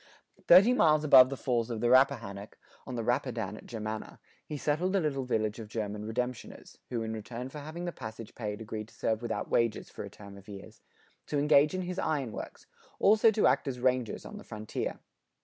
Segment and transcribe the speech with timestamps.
[0.47, 2.57] Thirty miles above the falls of the Rappahannock,
[2.87, 7.13] on the Rapidan at Germanna,[90:2] he settled a little village of German redemptioners (who in
[7.13, 10.47] return for having the passage paid agreed to serve without wages for a term of
[10.49, 10.81] years),
[11.27, 12.65] to engage in his iron works,
[12.97, 14.99] also to act as rangers on the frontier.